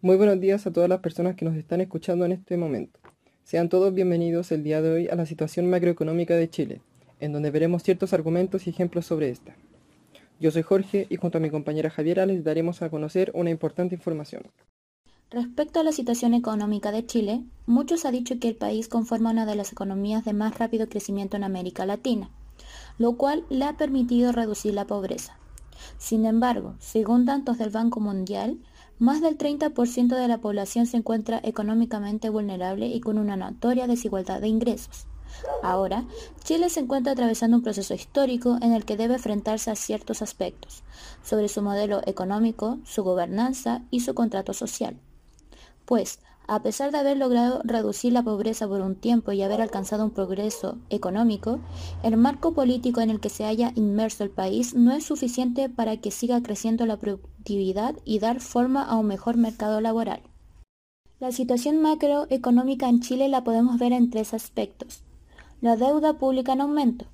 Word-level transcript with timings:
Muy 0.00 0.16
buenos 0.16 0.38
días 0.38 0.64
a 0.64 0.72
todas 0.72 0.88
las 0.88 1.00
personas 1.00 1.34
que 1.34 1.44
nos 1.44 1.56
están 1.56 1.80
escuchando 1.80 2.24
en 2.24 2.30
este 2.30 2.56
momento. 2.56 3.00
Sean 3.42 3.68
todos 3.68 3.92
bienvenidos 3.92 4.52
el 4.52 4.62
día 4.62 4.80
de 4.80 4.92
hoy 4.92 5.08
a 5.08 5.16
la 5.16 5.26
situación 5.26 5.68
macroeconómica 5.68 6.36
de 6.36 6.48
Chile, 6.48 6.82
en 7.18 7.32
donde 7.32 7.50
veremos 7.50 7.82
ciertos 7.82 8.12
argumentos 8.12 8.64
y 8.64 8.70
ejemplos 8.70 9.06
sobre 9.06 9.30
esta. 9.30 9.56
Yo 10.38 10.52
soy 10.52 10.62
Jorge 10.62 11.08
y 11.10 11.16
junto 11.16 11.38
a 11.38 11.40
mi 11.40 11.50
compañera 11.50 11.90
Javiera 11.90 12.26
les 12.26 12.44
daremos 12.44 12.80
a 12.80 12.90
conocer 12.90 13.32
una 13.34 13.50
importante 13.50 13.96
información. 13.96 14.44
Respecto 15.30 15.80
a 15.80 15.82
la 15.82 15.90
situación 15.90 16.32
económica 16.32 16.92
de 16.92 17.04
Chile, 17.04 17.42
muchos 17.66 18.04
han 18.04 18.12
dicho 18.12 18.38
que 18.38 18.46
el 18.46 18.54
país 18.54 18.86
conforma 18.86 19.32
una 19.32 19.46
de 19.46 19.56
las 19.56 19.72
economías 19.72 20.24
de 20.24 20.32
más 20.32 20.58
rápido 20.58 20.88
crecimiento 20.88 21.36
en 21.36 21.42
América 21.42 21.86
Latina, 21.86 22.30
lo 22.98 23.16
cual 23.16 23.44
le 23.50 23.64
ha 23.64 23.76
permitido 23.76 24.30
reducir 24.30 24.74
la 24.74 24.86
pobreza. 24.86 25.36
Sin 25.96 26.24
embargo, 26.24 26.76
según 26.78 27.24
datos 27.24 27.58
del 27.58 27.70
Banco 27.70 27.98
Mundial, 27.98 28.58
más 28.98 29.20
del 29.20 29.38
30% 29.38 30.16
de 30.16 30.28
la 30.28 30.38
población 30.38 30.86
se 30.86 30.96
encuentra 30.96 31.40
económicamente 31.42 32.30
vulnerable 32.30 32.86
y 32.86 33.00
con 33.00 33.18
una 33.18 33.36
notoria 33.36 33.86
desigualdad 33.86 34.40
de 34.40 34.48
ingresos. 34.48 35.06
Ahora, 35.62 36.04
Chile 36.42 36.68
se 36.68 36.80
encuentra 36.80 37.12
atravesando 37.12 37.56
un 37.56 37.62
proceso 37.62 37.94
histórico 37.94 38.58
en 38.60 38.72
el 38.72 38.84
que 38.84 38.96
debe 38.96 39.14
enfrentarse 39.14 39.70
a 39.70 39.76
ciertos 39.76 40.22
aspectos 40.22 40.82
sobre 41.22 41.48
su 41.48 41.62
modelo 41.62 42.00
económico, 42.06 42.78
su 42.84 43.04
gobernanza 43.04 43.82
y 43.90 44.00
su 44.00 44.14
contrato 44.14 44.52
social. 44.52 44.96
Pues, 45.84 46.20
a 46.48 46.62
pesar 46.62 46.90
de 46.90 46.98
haber 46.98 47.18
logrado 47.18 47.60
reducir 47.62 48.14
la 48.14 48.22
pobreza 48.22 48.66
por 48.66 48.80
un 48.80 48.94
tiempo 48.94 49.32
y 49.32 49.42
haber 49.42 49.60
alcanzado 49.60 50.02
un 50.02 50.10
progreso 50.10 50.78
económico, 50.88 51.60
el 52.02 52.16
marco 52.16 52.54
político 52.54 53.02
en 53.02 53.10
el 53.10 53.20
que 53.20 53.28
se 53.28 53.44
haya 53.44 53.72
inmerso 53.74 54.24
el 54.24 54.30
país 54.30 54.74
no 54.74 54.92
es 54.92 55.04
suficiente 55.04 55.68
para 55.68 55.98
que 55.98 56.10
siga 56.10 56.42
creciendo 56.42 56.86
la 56.86 56.96
productividad 56.96 57.94
y 58.06 58.18
dar 58.18 58.40
forma 58.40 58.82
a 58.82 58.96
un 58.96 59.06
mejor 59.06 59.36
mercado 59.36 59.82
laboral. 59.82 60.22
La 61.20 61.32
situación 61.32 61.82
macroeconómica 61.82 62.88
en 62.88 63.00
Chile 63.00 63.28
la 63.28 63.44
podemos 63.44 63.78
ver 63.78 63.92
en 63.92 64.08
tres 64.08 64.32
aspectos. 64.32 65.02
La 65.60 65.76
deuda 65.76 66.14
pública 66.14 66.54
en 66.54 66.62
aumento, 66.62 67.04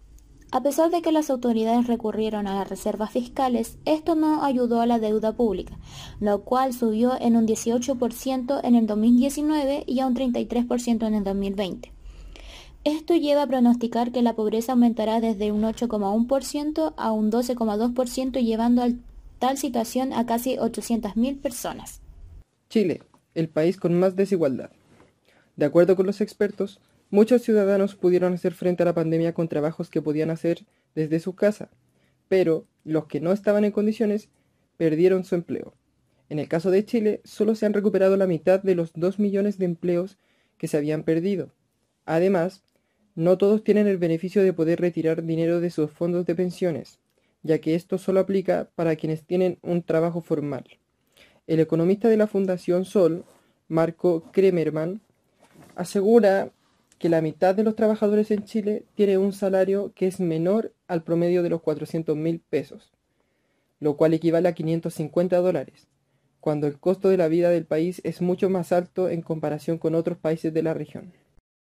a 0.54 0.62
pesar 0.62 0.92
de 0.92 1.02
que 1.02 1.10
las 1.10 1.30
autoridades 1.30 1.88
recurrieron 1.88 2.46
a 2.46 2.54
las 2.54 2.68
reservas 2.68 3.10
fiscales, 3.10 3.76
esto 3.86 4.14
no 4.14 4.44
ayudó 4.44 4.80
a 4.80 4.86
la 4.86 5.00
deuda 5.00 5.32
pública, 5.32 5.76
lo 6.20 6.42
cual 6.42 6.72
subió 6.72 7.20
en 7.20 7.34
un 7.34 7.44
18% 7.44 8.60
en 8.62 8.74
el 8.76 8.86
2019 8.86 9.82
y 9.84 9.98
a 9.98 10.06
un 10.06 10.14
33% 10.14 11.08
en 11.08 11.14
el 11.14 11.24
2020. 11.24 11.92
Esto 12.84 13.16
lleva 13.16 13.42
a 13.42 13.46
pronosticar 13.48 14.12
que 14.12 14.22
la 14.22 14.36
pobreza 14.36 14.72
aumentará 14.72 15.20
desde 15.20 15.50
un 15.50 15.62
8,1% 15.62 16.94
a 16.96 17.10
un 17.10 17.32
12,2%, 17.32 18.40
llevando 18.40 18.84
a 18.84 18.90
tal 19.40 19.58
situación 19.58 20.12
a 20.12 20.24
casi 20.24 20.54
800.000 20.54 21.40
personas. 21.40 22.00
Chile, 22.70 23.02
el 23.34 23.48
país 23.48 23.76
con 23.76 23.98
más 23.98 24.14
desigualdad. 24.14 24.70
De 25.56 25.66
acuerdo 25.66 25.96
con 25.96 26.06
los 26.06 26.20
expertos, 26.20 26.78
Muchos 27.14 27.42
ciudadanos 27.42 27.94
pudieron 27.94 28.34
hacer 28.34 28.54
frente 28.54 28.82
a 28.82 28.86
la 28.86 28.92
pandemia 28.92 29.34
con 29.34 29.46
trabajos 29.46 29.88
que 29.88 30.02
podían 30.02 30.30
hacer 30.30 30.64
desde 30.96 31.20
su 31.20 31.36
casa, 31.36 31.70
pero 32.26 32.66
los 32.82 33.06
que 33.06 33.20
no 33.20 33.30
estaban 33.30 33.64
en 33.64 33.70
condiciones 33.70 34.30
perdieron 34.78 35.22
su 35.22 35.36
empleo. 35.36 35.74
En 36.28 36.40
el 36.40 36.48
caso 36.48 36.72
de 36.72 36.84
Chile, 36.84 37.20
solo 37.22 37.54
se 37.54 37.66
han 37.66 37.72
recuperado 37.72 38.16
la 38.16 38.26
mitad 38.26 38.60
de 38.60 38.74
los 38.74 38.90
2 38.94 39.20
millones 39.20 39.58
de 39.58 39.64
empleos 39.64 40.18
que 40.58 40.66
se 40.66 40.76
habían 40.76 41.04
perdido. 41.04 41.52
Además, 42.04 42.64
no 43.14 43.38
todos 43.38 43.62
tienen 43.62 43.86
el 43.86 43.98
beneficio 43.98 44.42
de 44.42 44.52
poder 44.52 44.80
retirar 44.80 45.22
dinero 45.22 45.60
de 45.60 45.70
sus 45.70 45.92
fondos 45.92 46.26
de 46.26 46.34
pensiones, 46.34 46.98
ya 47.44 47.60
que 47.60 47.76
esto 47.76 47.96
solo 47.96 48.18
aplica 48.18 48.70
para 48.74 48.96
quienes 48.96 49.22
tienen 49.22 49.58
un 49.62 49.84
trabajo 49.84 50.20
formal. 50.20 50.64
El 51.46 51.60
economista 51.60 52.08
de 52.08 52.16
la 52.16 52.26
Fundación 52.26 52.84
Sol, 52.84 53.24
Marco 53.68 54.32
Kremerman, 54.32 55.00
asegura 55.76 56.50
que 57.04 57.10
la 57.10 57.20
mitad 57.20 57.54
de 57.54 57.64
los 57.64 57.76
trabajadores 57.76 58.30
en 58.30 58.44
Chile 58.44 58.86
tiene 58.94 59.18
un 59.18 59.34
salario 59.34 59.92
que 59.94 60.06
es 60.06 60.20
menor 60.20 60.72
al 60.88 61.02
promedio 61.02 61.42
de 61.42 61.50
los 61.50 61.60
400 61.60 62.16
mil 62.16 62.40
pesos, 62.40 62.94
lo 63.78 63.98
cual 63.98 64.14
equivale 64.14 64.48
a 64.48 64.54
550 64.54 65.36
dólares, 65.36 65.86
cuando 66.40 66.66
el 66.66 66.78
costo 66.78 67.10
de 67.10 67.18
la 67.18 67.28
vida 67.28 67.50
del 67.50 67.66
país 67.66 68.00
es 68.04 68.22
mucho 68.22 68.48
más 68.48 68.72
alto 68.72 69.10
en 69.10 69.20
comparación 69.20 69.76
con 69.76 69.94
otros 69.94 70.16
países 70.16 70.54
de 70.54 70.62
la 70.62 70.72
región. 70.72 71.12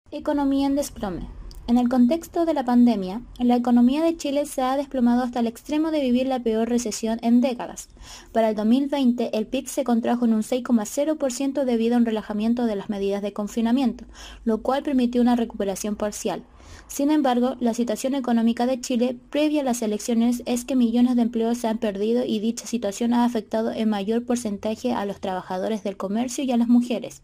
Economía 0.10 0.68
en 0.68 0.78
desplome. 0.78 1.28
En 1.68 1.80
el 1.80 1.90
contexto 1.90 2.46
de 2.46 2.54
la 2.54 2.64
pandemia, 2.64 3.24
la 3.40 3.56
economía 3.56 4.04
de 4.04 4.16
Chile 4.16 4.46
se 4.46 4.62
ha 4.62 4.78
desplomado 4.78 5.24
hasta 5.24 5.40
el 5.40 5.48
extremo 5.48 5.90
de 5.90 6.00
vivir 6.00 6.28
la 6.28 6.40
peor 6.40 6.70
recesión 6.70 7.18
en 7.24 7.42
décadas. 7.42 7.90
Para 8.32 8.50
el 8.50 8.56
2020, 8.56 9.36
el 9.36 9.48
PIB 9.48 9.68
se 9.68 9.84
contrajo 9.84 10.26
en 10.26 10.36
un 10.36 10.44
6,0% 10.44 11.64
debido 11.64 11.96
a 11.96 11.98
un 11.98 12.06
relajamiento 12.06 12.68
de 12.68 12.76
las 12.76 12.92
medidas 12.92 13.24
de 13.24 13.34
confinamiento, 13.34 14.06
lo 14.44 14.62
cual 14.62 14.84
permitió 14.84 15.24
una 15.24 15.36
recuperación 15.36 15.96
parcial. 15.96 16.44
Sin 16.86 17.10
embargo, 17.10 17.56
la 17.60 17.74
situación 17.74 18.14
económica 18.14 18.68
de 18.68 18.80
Chile 18.80 19.18
previa 19.32 19.62
a 19.62 19.66
las 19.66 19.82
elecciones 19.82 20.44
es 20.46 20.66
que 20.66 20.76
millones 20.76 21.16
de 21.16 21.24
empleos 21.24 21.58
se 21.58 21.68
han 21.68 21.80
perdido 21.80 22.24
y 22.24 22.40
dicha 22.40 22.68
situación 22.68 23.12
ha 23.12 23.26
afectado 23.26 23.72
en 23.72 23.90
mayor 23.90 24.24
porcentaje 24.24 24.94
a 24.94 25.04
los 25.06 25.20
trabajadores 25.20 25.84
del 25.84 25.98
comercio 25.98 26.44
y 26.44 26.52
a 26.52 26.58
las 26.58 26.68
mujeres. 26.68 27.24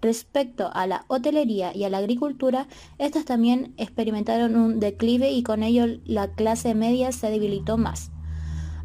Respecto 0.00 0.70
a 0.72 0.86
la 0.86 1.04
hotelería 1.08 1.74
y 1.74 1.84
a 1.84 1.90
la 1.90 1.98
agricultura, 1.98 2.68
estas 2.98 3.24
también 3.24 3.74
experimentaron 3.76 4.54
un 4.54 4.78
declive 4.78 5.32
y 5.32 5.42
con 5.42 5.62
ello 5.62 5.86
la 6.04 6.28
clase 6.28 6.74
media 6.74 7.10
se 7.10 7.30
debilitó 7.30 7.78
más. 7.78 8.12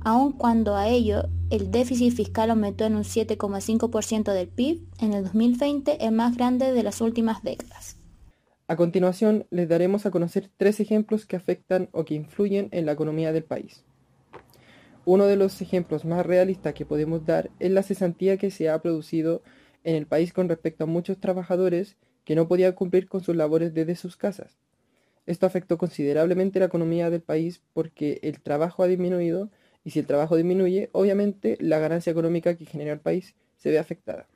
Aun 0.02 0.34
cuando 0.34 0.76
a 0.76 0.88
ello 0.88 1.30
el 1.50 1.70
déficit 1.70 2.14
fiscal 2.14 2.50
aumentó 2.50 2.86
en 2.86 2.96
un 2.96 3.04
7,5% 3.04 4.34
del 4.34 4.48
PIB 4.48 4.82
en 5.00 5.14
el 5.14 5.24
2020, 5.24 6.06
el 6.06 6.12
más 6.14 6.36
grande 6.36 6.74
de 6.74 6.84
las 6.84 7.00
últimas 7.00 7.44
décadas. 7.44 7.98
A 8.68 8.76
continuación, 8.76 9.46
les 9.52 9.70
daremos 9.70 10.06
a 10.06 10.12
conocer 10.12 10.50
tres 10.58 10.80
ejemplos 10.80 11.26
que 11.28 11.36
afectan 11.36 11.90
o 11.92 12.06
que 12.06 12.16
influyen 12.16 12.70
en 12.72 12.88
la 12.88 12.94
economía 12.94 13.32
del 13.32 13.44
país. 13.44 13.84
Uno 15.06 15.26
de 15.26 15.36
los 15.36 15.62
ejemplos 15.62 16.06
más 16.06 16.26
realistas 16.26 16.74
que 16.74 16.86
podemos 16.86 17.26
dar 17.26 17.52
es 17.60 17.72
la 17.72 17.84
cesantía 17.84 18.38
que 18.38 18.52
se 18.52 18.70
ha 18.70 18.82
producido 18.82 19.44
el 19.84 20.08
país 20.08 20.34
con 20.34 20.50
respecto 20.50 20.84
a 20.84 20.88
muchos 20.88 21.20
trabajadores 21.20 21.98
que 22.24 22.36
no 22.36 22.48
podían 22.48 22.74
cumplir 22.74 23.08
con 23.08 23.24
sus 23.24 23.36
labores 23.36 23.74
desde 23.74 23.96
sus 23.96 24.18
casas. 24.18 24.58
Esto 25.26 25.46
afectó 25.46 25.78
considerablemente 25.78 26.60
la 26.60 26.66
economía 26.66 27.10
del 27.10 27.22
país 27.22 27.62
porque 27.74 28.20
el 28.24 28.42
trabajo 28.42 28.84
ha 28.84 28.88
disminuido 28.88 29.50
y 29.84 29.92
si 29.92 30.00
el 30.00 30.08
trabajo 30.08 30.36
disminuye, 30.36 30.90
obviamente 30.94 31.58
la 31.60 31.80
ganancia 31.80 32.12
económica 32.12 32.56
que 32.56 32.66
genera 32.66 32.94
el 32.94 33.00
país 33.00 33.36
se 33.58 33.70
ve 33.70 33.80
afectada. 33.80 34.28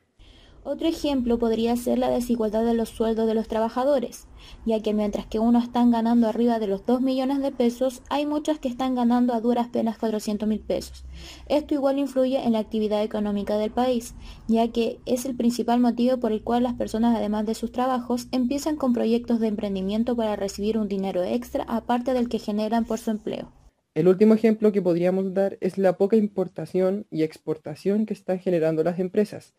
Otro 0.64 0.88
ejemplo 0.88 1.38
podría 1.38 1.76
ser 1.76 1.98
la 1.98 2.10
desigualdad 2.10 2.64
de 2.64 2.74
los 2.74 2.90
sueldos 2.90 3.26
de 3.26 3.34
los 3.34 3.48
trabajadores, 3.48 4.26
ya 4.66 4.80
que 4.82 4.92
mientras 4.92 5.24
que 5.26 5.38
unos 5.38 5.64
están 5.64 5.90
ganando 5.90 6.28
arriba 6.28 6.58
de 6.58 6.66
los 6.66 6.84
2 6.84 7.00
millones 7.00 7.40
de 7.40 7.52
pesos, 7.52 8.02
hay 8.10 8.26
muchos 8.26 8.58
que 8.58 8.68
están 8.68 8.94
ganando 8.94 9.32
a 9.32 9.40
duras 9.40 9.68
penas 9.68 9.98
400 9.98 10.48
mil 10.48 10.60
pesos. 10.60 11.04
Esto 11.48 11.74
igual 11.74 11.98
influye 11.98 12.44
en 12.44 12.52
la 12.52 12.58
actividad 12.58 13.02
económica 13.02 13.56
del 13.56 13.70
país, 13.70 14.14
ya 14.46 14.68
que 14.68 14.98
es 15.06 15.24
el 15.24 15.36
principal 15.36 15.80
motivo 15.80 16.18
por 16.18 16.32
el 16.32 16.42
cual 16.42 16.64
las 16.64 16.74
personas, 16.74 17.16
además 17.16 17.46
de 17.46 17.54
sus 17.54 17.72
trabajos, 17.72 18.28
empiezan 18.32 18.76
con 18.76 18.92
proyectos 18.92 19.40
de 19.40 19.46
emprendimiento 19.46 20.16
para 20.16 20.36
recibir 20.36 20.76
un 20.76 20.88
dinero 20.88 21.22
extra 21.22 21.64
aparte 21.68 22.12
del 22.12 22.28
que 22.28 22.40
generan 22.40 22.84
por 22.84 22.98
su 22.98 23.10
empleo. 23.10 23.52
El 23.94 24.06
último 24.06 24.34
ejemplo 24.34 24.70
que 24.70 24.82
podríamos 24.82 25.32
dar 25.34 25.56
es 25.60 25.78
la 25.78 25.96
poca 25.96 26.16
importación 26.16 27.06
y 27.10 27.22
exportación 27.22 28.06
que 28.06 28.14
están 28.14 28.38
generando 28.38 28.84
las 28.84 28.98
empresas 28.98 29.54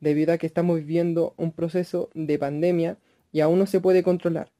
debido 0.00 0.32
a 0.32 0.38
que 0.38 0.46
estamos 0.46 0.78
viviendo 0.78 1.34
un 1.36 1.52
proceso 1.52 2.10
de 2.14 2.38
pandemia 2.38 2.98
y 3.32 3.40
aún 3.40 3.58
no 3.58 3.66
se 3.66 3.80
puede 3.80 4.02
controlar. 4.02 4.50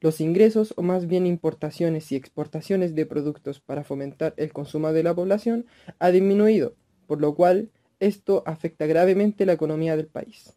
Los 0.00 0.20
ingresos 0.20 0.72
o 0.76 0.82
más 0.82 1.06
bien 1.06 1.26
importaciones 1.26 2.10
y 2.12 2.16
exportaciones 2.16 2.94
de 2.94 3.04
productos 3.04 3.60
para 3.60 3.84
fomentar 3.84 4.32
el 4.36 4.52
consumo 4.52 4.92
de 4.92 5.02
la 5.02 5.14
población 5.14 5.66
ha 5.98 6.10
disminuido, 6.10 6.74
por 7.06 7.20
lo 7.20 7.34
cual 7.34 7.70
esto 7.98 8.42
afecta 8.46 8.86
gravemente 8.86 9.44
la 9.44 9.52
economía 9.52 9.96
del 9.96 10.06
país. 10.06 10.54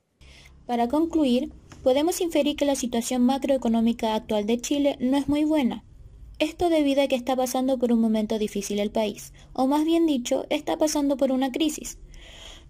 Para 0.66 0.88
concluir, 0.88 1.52
podemos 1.84 2.22
inferir 2.22 2.56
que 2.56 2.64
la 2.64 2.76
situación 2.76 3.22
macroeconómica 3.24 4.16
actual 4.16 4.46
de 4.46 4.60
Chile 4.60 4.96
no 5.02 5.18
es 5.18 5.28
muy 5.28 5.44
buena. 5.44 5.84
Esto 6.40 6.70
debido 6.70 7.02
a 7.02 7.08
que 7.08 7.16
está 7.16 7.36
pasando 7.36 7.78
por 7.78 7.92
un 7.92 8.00
momento 8.00 8.40
difícil 8.40 8.80
el 8.80 8.92
país, 8.92 9.34
o 9.52 9.68
más 9.68 9.84
bien 9.84 10.06
dicho, 10.06 10.46
está 10.50 10.78
pasando 10.78 11.18
por 11.18 11.32
una 11.32 11.52
crisis. 11.52 12.00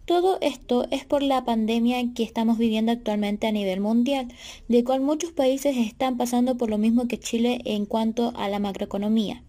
Todo 0.05 0.37
esto 0.41 0.85
es 0.91 1.05
por 1.05 1.23
la 1.23 1.45
pandemia 1.45 2.13
que 2.13 2.23
estamos 2.23 2.57
viviendo 2.57 2.91
actualmente 2.91 3.47
a 3.47 3.53
nivel 3.53 3.79
mundial, 3.79 4.27
de 4.67 4.83
cual 4.83 4.99
muchos 4.99 5.31
países 5.31 5.77
están 5.77 6.17
pasando 6.17 6.57
por 6.57 6.69
lo 6.69 6.77
mismo 6.77 7.07
que 7.07 7.19
Chile 7.19 7.61
en 7.63 7.85
cuanto 7.85 8.33
a 8.35 8.49
la 8.49 8.59
macroeconomía. 8.59 9.43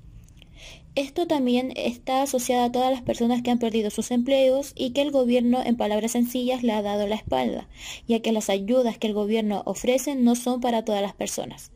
Esto 0.95 1.27
también 1.27 1.73
está 1.75 2.23
asociado 2.23 2.63
a 2.63 2.71
todas 2.71 2.93
las 2.93 3.03
personas 3.03 3.43
que 3.43 3.51
han 3.51 3.59
perdido 3.59 3.91
sus 3.91 4.13
empleos 4.13 4.71
y 4.77 4.91
que 4.91 5.03
el 5.03 5.11
gobierno, 5.11 5.61
en 5.61 5.77
palabras 5.77 6.13
sencillas, 6.13 6.63
le 6.63 6.73
ha 6.73 6.83
dado 6.83 7.09
la 7.09 7.17
espalda, 7.17 7.69
ya 8.07 8.21
que 8.21 8.31
las 8.31 8.49
ayudas 8.49 8.97
que 8.97 9.09
el 9.09 9.13
gobierno 9.13 9.63
ofrece 9.67 10.15
no 10.15 10.37
son 10.37 10.61
para 10.61 10.85
todas 10.85 11.03
las 11.03 11.15
personas. 11.15 11.73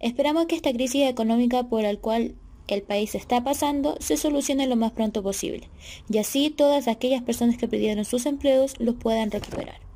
Esperamos 0.00 0.46
que 0.46 0.56
esta 0.56 0.72
crisis 0.72 1.06
económica 1.06 1.64
por 1.64 1.82
la 1.82 1.94
cual 1.96 2.34
el 2.74 2.82
país 2.82 3.14
está 3.14 3.44
pasando 3.44 3.96
se 4.00 4.16
solucione 4.16 4.66
lo 4.66 4.76
más 4.76 4.92
pronto 4.92 5.22
posible 5.22 5.68
y 6.08 6.18
así 6.18 6.50
todas 6.50 6.88
aquellas 6.88 7.22
personas 7.22 7.56
que 7.56 7.68
perdieron 7.68 8.04
sus 8.04 8.26
empleos 8.26 8.74
los 8.78 8.94
puedan 8.94 9.30
recuperar. 9.30 9.82